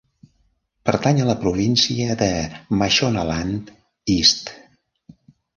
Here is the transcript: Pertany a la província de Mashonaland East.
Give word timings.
Pertany 0.89 1.19
a 1.21 1.27
la 1.29 1.35
província 1.43 2.15
de 2.23 2.31
Mashonaland 2.79 3.71
East. 4.17 4.51